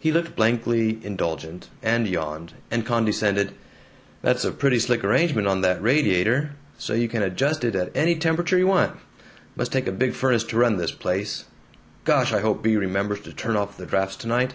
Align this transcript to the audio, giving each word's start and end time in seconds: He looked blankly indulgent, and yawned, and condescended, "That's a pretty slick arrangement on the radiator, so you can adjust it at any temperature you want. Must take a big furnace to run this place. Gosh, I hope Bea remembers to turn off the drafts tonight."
He 0.00 0.10
looked 0.10 0.34
blankly 0.34 0.98
indulgent, 1.04 1.68
and 1.84 2.08
yawned, 2.08 2.54
and 2.68 2.84
condescended, 2.84 3.52
"That's 4.22 4.44
a 4.44 4.50
pretty 4.50 4.80
slick 4.80 5.04
arrangement 5.04 5.46
on 5.46 5.60
the 5.60 5.78
radiator, 5.80 6.54
so 6.78 6.94
you 6.94 7.08
can 7.08 7.22
adjust 7.22 7.62
it 7.62 7.76
at 7.76 7.96
any 7.96 8.16
temperature 8.16 8.58
you 8.58 8.66
want. 8.66 8.98
Must 9.54 9.70
take 9.70 9.86
a 9.86 9.92
big 9.92 10.14
furnace 10.14 10.42
to 10.42 10.58
run 10.58 10.78
this 10.78 10.90
place. 10.90 11.44
Gosh, 12.04 12.32
I 12.32 12.40
hope 12.40 12.60
Bea 12.60 12.74
remembers 12.74 13.20
to 13.20 13.32
turn 13.32 13.54
off 13.56 13.76
the 13.76 13.86
drafts 13.86 14.16
tonight." 14.16 14.54